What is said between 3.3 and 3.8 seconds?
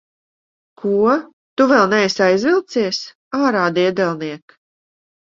Ārā,